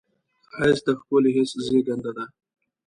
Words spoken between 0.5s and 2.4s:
ښایست د ښکلي حس زېږنده ده